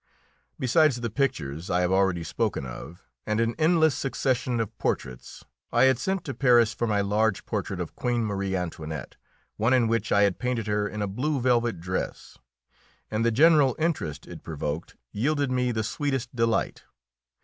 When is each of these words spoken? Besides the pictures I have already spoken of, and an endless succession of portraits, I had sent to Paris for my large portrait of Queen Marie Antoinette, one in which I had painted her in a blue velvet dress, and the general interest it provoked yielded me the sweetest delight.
Besides 0.57 0.99
the 1.01 1.11
pictures 1.11 1.69
I 1.69 1.81
have 1.81 1.91
already 1.91 2.23
spoken 2.23 2.65
of, 2.65 3.03
and 3.27 3.39
an 3.39 3.53
endless 3.59 3.93
succession 3.95 4.59
of 4.59 4.75
portraits, 4.79 5.45
I 5.71 5.83
had 5.83 5.99
sent 5.99 6.23
to 6.23 6.33
Paris 6.33 6.73
for 6.73 6.87
my 6.87 7.01
large 7.01 7.45
portrait 7.45 7.79
of 7.79 7.95
Queen 7.95 8.25
Marie 8.25 8.55
Antoinette, 8.55 9.15
one 9.57 9.73
in 9.73 9.87
which 9.87 10.11
I 10.11 10.23
had 10.23 10.39
painted 10.39 10.65
her 10.65 10.87
in 10.89 11.03
a 11.03 11.07
blue 11.07 11.39
velvet 11.39 11.79
dress, 11.79 12.39
and 13.11 13.23
the 13.23 13.29
general 13.29 13.75
interest 13.77 14.25
it 14.25 14.41
provoked 14.41 14.95
yielded 15.11 15.51
me 15.51 15.71
the 15.71 15.83
sweetest 15.83 16.35
delight. 16.35 16.83